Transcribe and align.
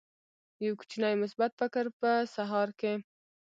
یو 0.65 0.73
کوچنی 0.79 1.13
مثبت 1.23 1.51
فکر 1.61 1.85
په 1.99 2.11
سهار 2.35 2.69
کې 2.79 2.93